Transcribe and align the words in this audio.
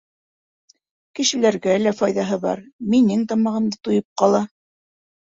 Кешеләргә 1.19 1.77
лә 1.83 1.95
файҙаһы 2.01 2.41
бар, 2.49 2.65
минең 2.97 3.25
тамағым 3.35 3.73
да 3.77 3.85
туйып 3.85 4.11
ҡала. 4.25 4.47